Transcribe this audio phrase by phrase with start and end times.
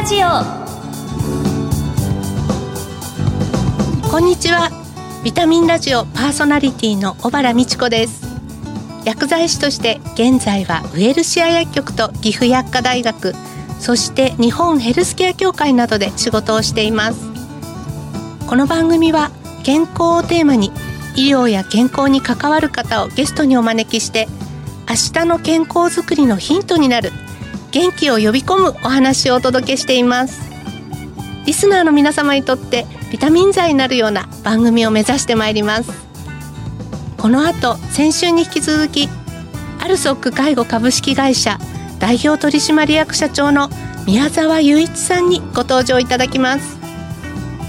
[0.00, 0.28] ラジオ。
[4.10, 4.70] こんにちは。
[5.22, 8.22] ビタミンラジオパーソナリティの小原美智子です。
[9.04, 13.34] 薬剤師として現在はウエルシア薬局と岐阜薬科大学
[13.78, 17.20] そして日本ヘルスケア協会などで仕事をしています。
[18.48, 19.30] この番組は
[19.64, 20.72] 健康をテーマに
[21.14, 24.28] 医療や健康に関わる方をゲストにお招きして
[24.88, 27.12] 明日の健康づくりのヒントになる
[27.72, 30.40] 元気を呼び込むお話をお届けしています。
[31.46, 35.90] リスナーの皆様にとってビタミン剤になるような番組を目指してまいります。
[37.16, 39.08] この後先週に引き続き
[39.78, 41.58] アルソック介護株式会社
[41.98, 43.68] 代表取締役社長の
[44.06, 46.78] 宮沢雄一さんにご登場いただきます。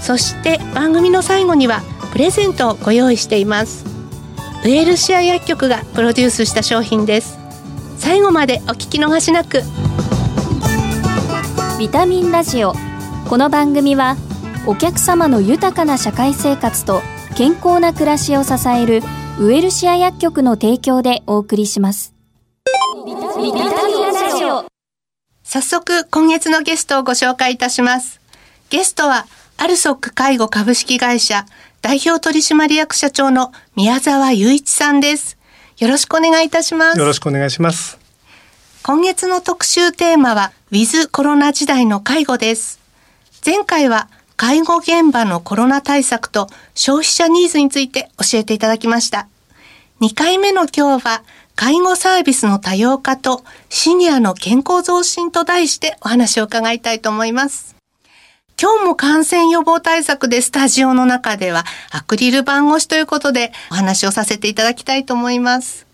[0.00, 3.84] そして番組の最後にはプレゼントをご用意しています。
[4.64, 7.41] ウェルシア薬局がプロデュースした商品です。
[8.02, 9.62] 最後までお聞き逃しなく。
[11.78, 12.72] ビタミンラジオ。
[13.28, 14.16] この番組は
[14.66, 17.00] お客様の豊かな社会生活と
[17.36, 19.02] 健康な暮らしを支える
[19.38, 22.12] ウエルシア薬局の提供でお送りします。
[23.06, 24.64] ビタミンラジオ。
[25.44, 28.20] 早速今月のゲストをご紹介いたします。
[28.68, 29.26] ゲストは
[29.58, 31.46] アルソック介護株式会社
[31.82, 35.38] 代表取締役社長の宮沢雄一さんです
[35.78, 38.02] よろしくお願いいたしますよろしくお願いします。
[38.84, 42.80] 今月の特集テーマは、ウィズコロナ時代の介護です。
[43.46, 49.28] 前回は、介護現場のコロナ対策と消費者ニーズについて教えていただきました。
[50.00, 51.22] 2回目の今日は、
[51.54, 57.76] 介護サービスの多様化とシニアの健康増進と題してお話を伺いたいと思います。
[58.62, 65.84] 今日も感染予防対策でスタジオの中ではアクリル板越しということでお話をさせていただきたいと思います。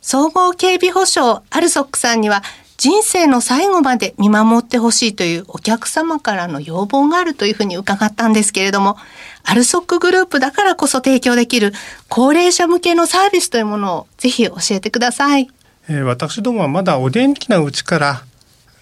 [0.00, 2.44] 総合警備保障アルソックさんには
[2.76, 8.96] 人生の最後まで見守ってほしいというお客様からの要望があるというふうに伺ったんですけれども、
[9.42, 11.72] アルソックグループだからこそ提供できる
[12.08, 15.50] 高齢者向けのサービスというものをぜひ教えてください。
[15.88, 18.22] えー私どもはまだお元気なうちから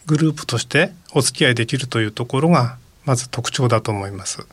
[0.05, 4.47] グループとしてお付き合いできるというところがまず特徴だと思います。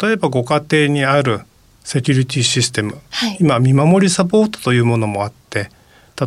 [0.00, 1.40] 例えばご家庭にある
[1.84, 3.36] セキュリティシステム、はい。
[3.40, 5.70] 今見守りサポートというものもあって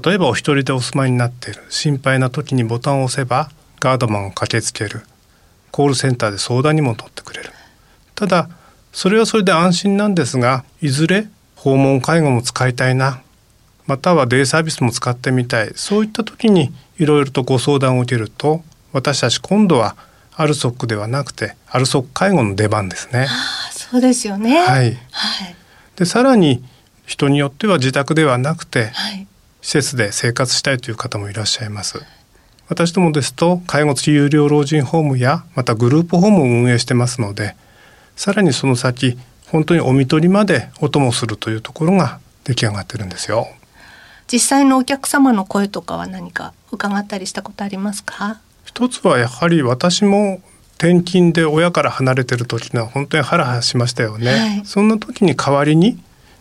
[0.03, 1.63] 例えばお一人でお住まいになっている。
[1.69, 3.49] 心配な時にボタンを押せば
[3.79, 5.01] ガードマンが駆けつける。
[5.71, 7.51] コールセンターで相談にも取ってくれる。
[8.15, 8.49] ただ
[8.91, 13.21] それはそれで安心なんですがいずれ訪問介護も使いたいな。
[13.85, 15.71] またはデイサービスも使ってみたい。
[15.75, 19.95] そういった時にいろいろとご相談を受けると私たち今度は
[20.41, 23.27] アルソックではなくてアルソック介護の出番ですね。
[23.29, 24.57] あそうですよね。
[24.59, 24.95] はい、はい。
[25.97, 26.63] でさらに
[27.05, 29.27] 人によっては自宅ではなくてはい。
[29.61, 32.01] 施設で生活したいという方もいらっしゃいます。
[32.69, 37.57] 私どもですと介護付き有料老人ホームやまたグループホームを運営してますので
[38.15, 39.17] さらにその先
[39.47, 43.49] 本当にお見取りまでお供するというところが出来上がってるんですよ。
[44.31, 48.39] 実際のお客様の声とかは何か伺ったりしたことありますか？
[48.69, 50.41] 一つはやはり私も
[50.77, 55.99] 転勤で親から離れてる時には本当にハラハラしましたよね、はいそんな時に代わりに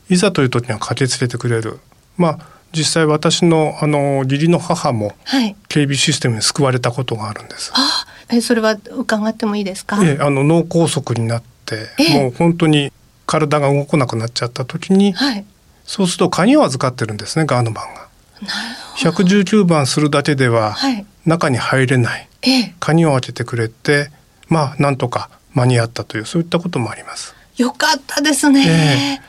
[0.09, 1.81] いざという時には駆けつけてくれる
[2.17, 2.38] まあ
[2.72, 5.56] 実際私のあの義理の母もはい。
[5.69, 7.72] 警備システムに救われたことがあるんです。
[7.75, 9.99] あ、え、それは伺ってもいいですか？
[10.05, 12.93] ええあの脳梗塞になってええもう本当に
[13.27, 15.44] 体が動かなくなっちゃった時にはい。
[15.87, 18.00] そうすると鍵を預かってるんですねガードマンが。
[18.43, 19.25] なるほど。
[19.25, 21.06] 119番するだけでははい。
[21.28, 24.11] 中に入れないええ、鍵を開けてくれて
[24.49, 27.34] まあなんとか間に合ったというそういったこともあります。
[27.56, 29.19] よかったですね。
[29.21, 29.28] え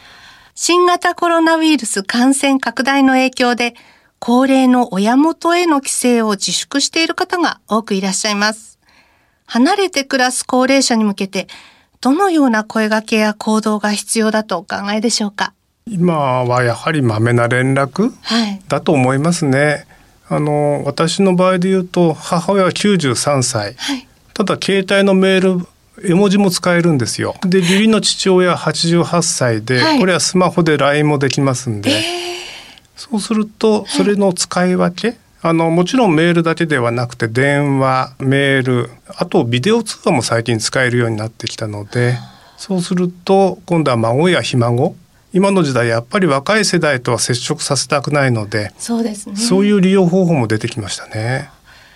[0.56, 3.76] 新型コロナウイルス感染拡大の影響で、
[4.20, 8.78] 高齢の親元への帰省を自粛している方が多くいらっしゃいます。
[9.46, 11.48] 離れて暮らす高齢者に向けて、
[12.02, 15.54] どのような声掛けや行動が必要だとお考えでしょうか？
[15.88, 18.62] 今はやはりまめな連絡はい。
[18.68, 19.88] だと思いますね。
[20.29, 23.73] あの私の場合で言うと母親は93歳。
[23.73, 24.08] はい。
[24.34, 25.67] ただ携帯のメール
[26.08, 27.35] 絵文字も使えるんですよ。
[27.41, 29.99] で義理の父親88歳で、はい。
[29.99, 31.91] これはスマホで LINE もできますんで、
[32.96, 42.17] そうするとそれの使い分け、あのもちろんメールだけではなくて電話メールあとビデオ通話も最近使えるようになってきたので。
[42.59, 44.93] そうすると今度は孫やひ孫
[45.31, 49.35] 今の時代やっぱり若い世代とは接触させたくないのでそうですね。
[49.35, 51.49] そういう利用方法も出てきましたね。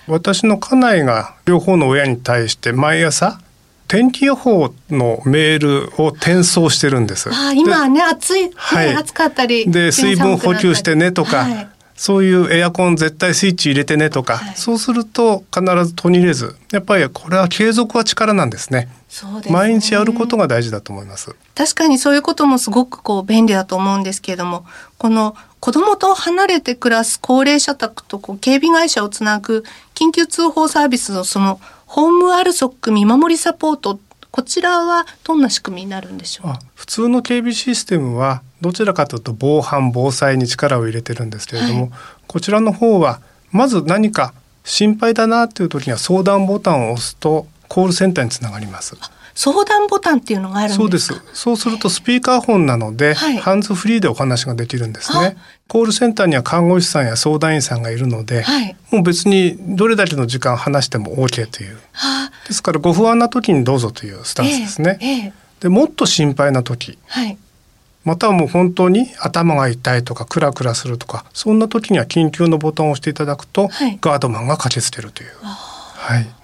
[0.07, 3.39] 私の家内が両方の親に対して毎朝
[3.87, 7.29] 天気予報のメールを転送してるんです。
[7.29, 9.69] ああ、今はね、暑い、ねはい暑かったり。
[9.69, 18.89] で水分補給してねとか、はいそういうエアコン絶対スイッチ入れてねとか、はい、そうすると必ず途切れずやっぱりこれは継続は力なんですね。
[19.09, 21.35] そうです、ね、毎日やることが大事だと思います。
[21.55, 24.65] 確かにそういうこともすごくこう便利だと思うんですけれども、
[24.97, 29.63] この子供と離れて暮らす高齢者宅とこう警備会社をつなぐ
[29.93, 33.97] 緊急通報サービスのそのホームアルソック見守りサポート
[34.33, 36.53] こちらはどんな仕組みになるんでしょう？
[36.73, 41.91] 普通の警備システムはどちらかというと防犯防災に力を入れてるんですけれども、はい、
[42.25, 43.21] こちらの方は
[43.51, 44.33] まず何か
[44.63, 48.97] 心配だなという時には相談ボタンを押すとコールセンターにつながります。
[49.35, 51.13] 相談ボタンっていうのがあるそうです。
[51.33, 55.37] そうするとスピーカーフォンなので、はい、ハンズフリーでお話ができるんですね。
[55.67, 61.77] コールセンターには看護師さんや相談員さんがいるので、はい、もう別にどれだけの時間話しても OK という。
[62.47, 64.97] ですからご不安な時にどうぞというスタンスですね。
[65.01, 67.37] えーえー、でもっと心配な時、はい、
[68.03, 75.29] またはもう本当に頭が痛いとかクラクラするとかそんな時には緊急のボタンを押していただくと、はい、ガードマンが駆けつけるという。
[75.41, 76.42] はい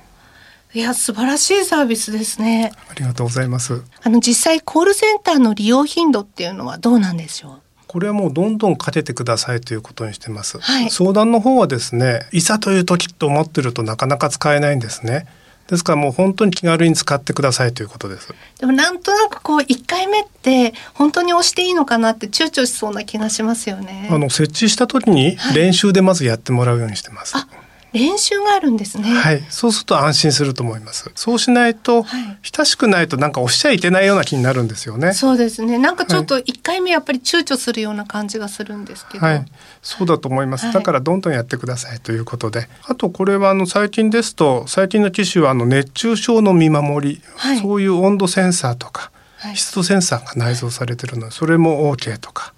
[0.72, 2.72] いや素晴らしいサービスですね。
[2.90, 3.82] ありがとうございます。
[4.04, 7.62] あの実際コールセンターの利用頻度っていうのはどうなんでしょう？
[7.88, 10.60] これはもうどんどんかけてくださいということにしてます。
[10.60, 15.26] はい、相談の方はですね、いざという時と思ってるとなかなか使えないんですね。
[15.68, 18.32] ですからもう本当に気軽に使ってくださいということです。
[18.60, 24.08] でもなんとなくこう一回目って本当に押していいのかなって躊躇しそうな気がしますよね。
[24.12, 27.36] あの設置した時に練習でまずやってもらうようにしてます。
[27.36, 29.10] はい練習があるんですね。
[29.10, 31.12] はい、そうすると安心すると思います。
[31.16, 35.14] そうしないと、はい、親しくないとなんか押しちゃいけないような気になるんですよね。
[35.14, 35.78] そうですね。
[35.78, 39.26] なんかちょっと一回目やっぱり躊躇するような感じがするんですけど。
[39.26, 39.46] はい、
[39.82, 40.72] そうだと思います。
[40.72, 49.12] だからどんどんやってくださいということで、あとこれはあの最近ですと最近の機種はあの熱中症の見守り、はい、そういう温度センサーとか、
[49.56, 52.54] 湿度センサーが内蔵されてるので、それも OK とか。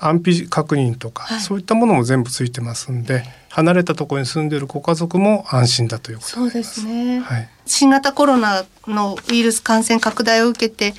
[0.00, 10.94] 安否確認とか、はい、そういったものも全部ついてますんで離れたところに住んでいるご家族も安心だということそうですね、はい、新型コロナのウイルス感染拡大を受けて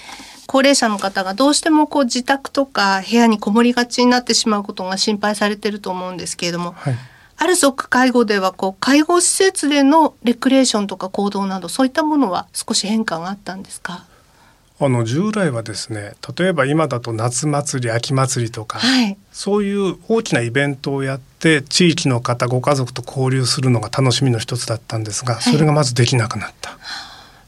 [0.48, 6.96] 高齢者の方がどうしてもこう自宅とか部屋にこもりがちになってしまうことが心配されてると思うんですけれども、はい、
[7.38, 14.06] ある族介護ではこう介護施設でのレクレーションとか行動などそういったものは少し変化があったんですか？
[14.82, 26.78] あの従来はですね例えば今だと夏祭り秋祭りとか、はい、そういう大きなイベントをやって地域の方ご家族と交流するのが楽しみの一つだったんですがそれがまずできなくなった。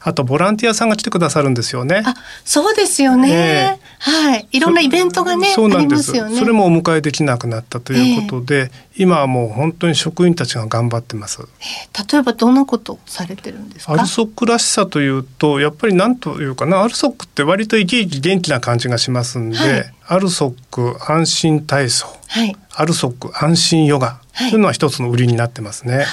[0.04, 2.02] はいあとボランティアさんが来てくださるんですよね。
[2.04, 2.14] あ、
[2.44, 3.30] そうですよね。
[3.30, 8.70] えー、はい、いろんなイベントがね、そうなんです、ね、それもお迎えできなくなったということで、えー、
[9.04, 11.42] 今はもう本当に職員たちが頑張ってます。
[11.42, 13.92] えー、例えばどんなことされてるんですか？
[13.92, 26.06] アルソックらしさというと、やっぱりなんというかな、アルソックって割と生き生き元気な感じがしますんで、はい、アルソック安心体操、はい、アルソック安心ヨガというのは一つの売りになってますね。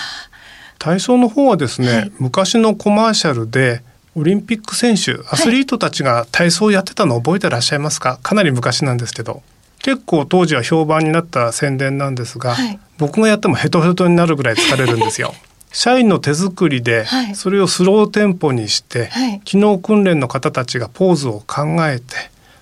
[0.80, 3.84] 体操の方はですね、はい、昔のコマーシャルで
[4.16, 8.20] オリンピック選手アスリートたちが体操をやってたの覚えてらっしゃいますか？
[8.24, 9.44] かなり昔なんですけど。
[9.82, 15.34] 結構当時は評判になった宣伝なんですが、はい、僕がやってもヘトヘトになるぐらい疲れるんですよ。
[15.72, 17.06] 社員の手作りで
[17.36, 22.16] それをスローテンポにして、はい、機能訓練の方たちがポーズを考えて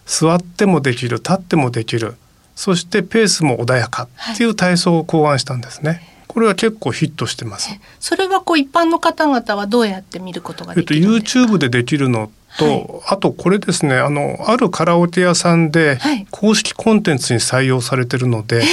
[0.05, 2.15] 座ってもできる立ってもできる
[2.55, 6.16] そしてペースも穏やかっていう体操を考案したんですね。
[6.37, 7.67] これは結構ヒットしてます。
[7.99, 11.39] それはこう一般の方々はどうやって見ることができるんですか？
[11.41, 12.29] えっと YouTube でできるの
[12.59, 15.97] と、はい、あとこれですねあのあるカラオケ屋さんで
[16.29, 18.67] 公式コンテンツに採用されてるので、はい、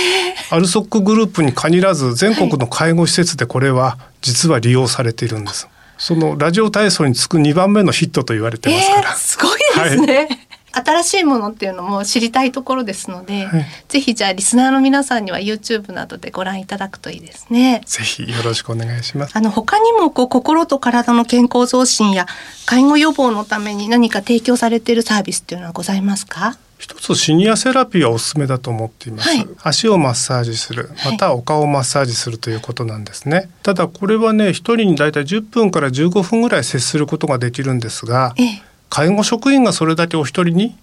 [0.51, 5.67] アルソックグループに限らず全国の介護施設でこれは実は利用されているんです。
[5.97, 9.01] そのラジオ体操につく2番目のヒットと言われてますから。
[9.01, 10.17] えー、すごいですね。
[10.17, 10.39] はい
[10.75, 17.83] 新しいものっていうのも知りたいところですので、はい、ぜひじゃあリスナーの皆さんには YouTube などでご覧いただくといいですね。
[17.87, 19.37] ぜひよろしくお願いします。
[19.37, 22.27] あの他にもこう心と体の健康増進や
[22.67, 26.59] 介護予防のために何か提供されているサービスっていうのはございますか？
[26.77, 40.77] 一つシニアセラピーはおすすめだと思っています、はい、足をマッサージするまたはお顔をマッサージするということなんですね、はい、ただこれはね一人にだいたい10分から15分ぐらい接することができるんですが、ええ、介護職員がそれだけお一人に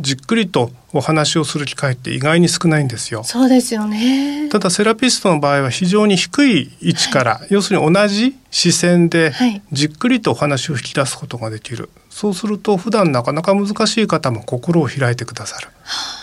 [0.00, 3.24] じっくりとお話をする機会って意外に少ないんですよ。
[3.24, 4.48] そうですよね。
[4.48, 9.32] ただセラピストの場合は非常に低い位置から、はい、要するに同じ視線で
[9.72, 11.90] じっくりとお話を引き出すことができる。
[12.10, 15.68] そうすると普段なかなか難しい方も心を開いてくださる。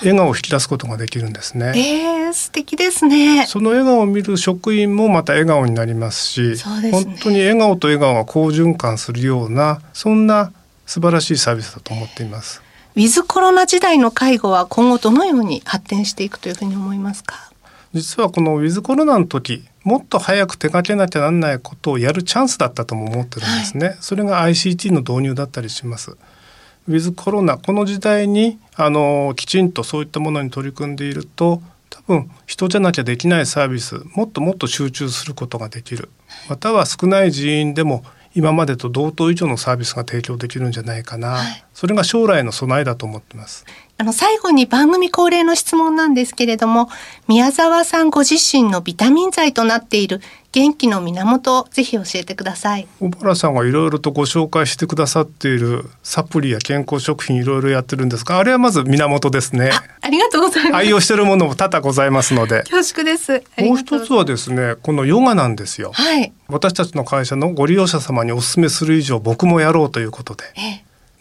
[0.01, 1.73] 笑顔を引き出すことができるんですね。
[1.75, 3.45] えー、素敵ですね。
[3.45, 10.53] その笑顔を見る職員もまた笑顔になりますし、すね、本当に笑顔と笑顔が好循環するようなそんな
[10.85, 12.61] 素晴らしいサービスだと思っています。
[12.95, 17.51] ウィズコロナ時代の介護は今後どのように発展していくというふうに思いますか？
[17.93, 26.11] 実はこのウィズコロナの時もっと早く手掛けなきゃなんないことをやるチャンスだったとも思ってるんですね、はい、それが ICT の導入だったりします。
[26.11, 36.09] ウィズコロナこの時代にあのきちんとそういったものに取り組んでいると多分人じゃなきゃできないサービスもっともっと集中することができる。
[36.49, 38.03] または少ない人員でも
[38.35, 43.65] 今までと同等以上のサービスが提供できるんじゃないかな、はい、それが将来の備えだと思ってます。
[43.97, 46.89] あの最後に番組恒例の質問なんですけれども
[47.29, 50.19] 宮沢さんご自身のビタミン剤となっている
[50.55, 52.87] 元気の源をぜひ教えてください。
[53.01, 59.71] 小原さんがいろいろとご紹介してくださっているサプリや健康食品いろいろやってるんですがあれはまず源ですね。
[59.99, 60.75] ありがとうございます。
[60.77, 62.63] 愛用しているものも多々ございますので。
[62.69, 63.43] 恐縮です。
[63.57, 65.91] もう一つはですねこのヨガなんですよ。
[65.93, 66.31] はい。
[66.47, 70.45] 私たちの会社のご利用者様にお勧めする以上僕もやろうということで、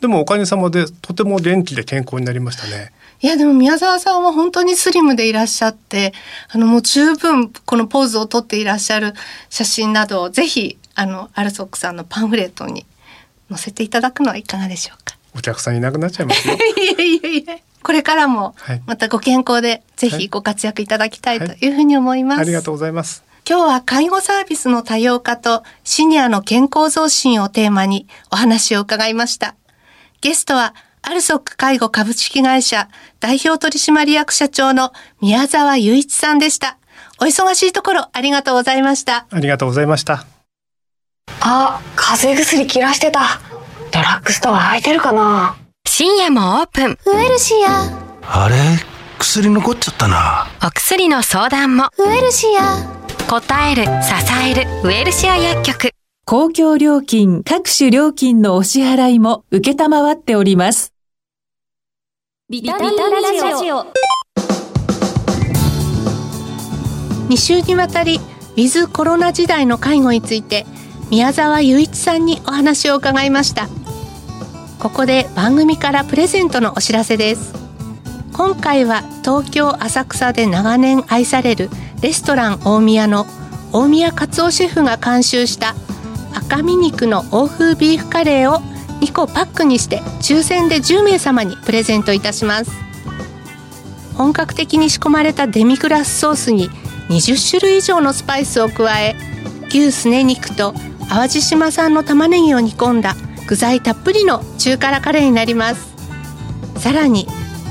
[0.01, 6.13] でもおかげさまでとても元気で健康になりましたねいやでも宮沢さんは本当にスリムでいらっしゃって、
[6.51, 9.15] あのもう十分このポーズをとっていらっしゃる
[9.49, 12.87] 写真などをぜひあのアルソックさんのパンフレットに
[13.49, 15.17] 載せていただくのはいかがでしょうか。
[15.37, 16.55] お客さんいなくなっちゃいますよ。
[16.57, 16.59] い
[16.99, 17.63] えいえいえ。
[17.83, 18.55] これからも
[18.87, 22.39] またご健康でぜひご活躍いただきたいというふうに思います。
[22.39, 23.25] はいはい、ありがとうございます。
[23.47, 29.55] 今日は介護サービスの多様化とシニアの健康増進をテーマにお話を伺いました。
[30.23, 30.75] ゲストは
[31.07, 32.89] アルソック介護株式会社
[33.21, 36.79] 代表取締役社長の宮沢雄一さんでした。
[37.21, 39.27] お忙しいところありがとうございました。
[39.31, 40.25] ありがとうございました。
[41.41, 43.21] あ、風邪薬切らしてた。
[43.93, 45.57] ドラッグストア空いてるかな
[45.87, 46.99] 深夜もオープン。
[47.05, 47.85] ウエルシア。
[48.23, 48.57] あれ？
[49.19, 50.47] 薬残っちゃったな。
[50.67, 51.91] お薬の相談も。
[51.99, 52.79] ウエルシア。
[53.29, 53.91] 答える、支
[54.51, 55.91] える、ウエルシア薬局。
[56.25, 60.94] 公共料金、各種料金のお支払いも受けたまわっております。
[62.51, 63.87] ビタミンラジオ。
[67.31, 70.67] 2週にわたりウィズコロナ時代の介護について
[71.11, 73.67] 宮沢雄一さんにお話を伺いました。
[74.79, 77.55] ここで番組からプレゼントのお知らせです。
[78.35, 81.71] 今回は東京浅草で長年愛される
[82.03, 83.25] レストラン大宮の
[83.73, 85.75] 大宮勝夫シェフが監修した
[86.35, 88.61] 赤身肉の欧風ビーフカレーを
[89.05, 92.71] 2個パックにして抽選で10名様にプレゼントいたします。
[94.15, 96.71] 本格的に仕込まれたデミグラスソースに
[97.11, 99.17] 20種類以上のスパイスを加え
[99.69, 100.73] 牛すね肉と
[101.11, 103.15] 淡路島産の玉ねぎを煮込んだ
[103.47, 105.95] 具材たっぷりの中辛カレーになります。
[106.79, 107.27] さらに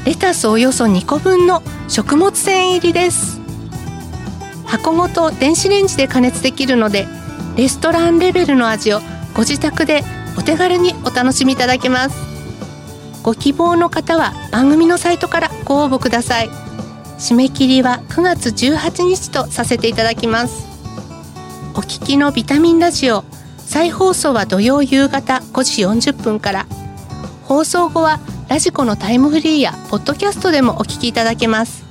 [0.05, 3.41] レタスおよそ2個分の食物繊維入りです。
[4.65, 7.07] 箱ごと電子レンジで加熱できるので
[7.55, 8.99] レストランレベルの味を
[9.33, 10.03] ご自宅で
[10.37, 12.15] お手軽にお楽しみいただけます。
[13.23, 16.49] ご希望の方は番組のサイトからご応募ください。
[17.17, 20.67] 締め切りは9月18日とさせていただきます。
[21.75, 23.23] お聞きのビタミンラジオ
[23.57, 26.67] 再放送は土曜夕方5時40分から。
[27.45, 31.83] 放送後はラジコのタイムフリーやポッドキャストでもお聞きいただけます。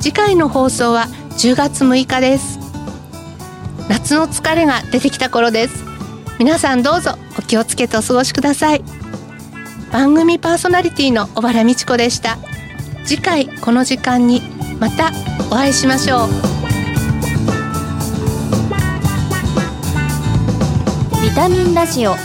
[0.00, 1.06] 次回の放送は
[1.38, 2.58] 10月6日です。
[3.88, 5.91] 夏の疲れが出てきた頃です。
[6.42, 8.82] 皆さんどうぞお気をつけてお過ごしください。
[9.92, 12.36] 番組パーソナリティの小原美智子でした。
[13.04, 14.42] 次回この時間に
[14.80, 15.12] また
[15.52, 16.28] お会いしましょう。
[21.22, 22.16] ビタミンラジオ。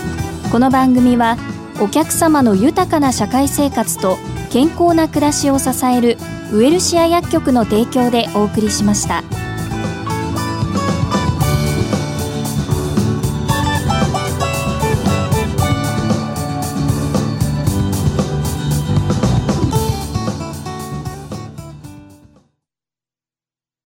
[0.52, 1.38] この番組は
[1.80, 4.18] お客様の豊かな社会生活と
[4.50, 6.18] 健康な暮らしを支える
[6.52, 9.22] ウエルシア薬局の提供でお送りしました。